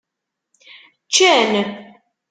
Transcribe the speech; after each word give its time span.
Ččan. 1.07 1.53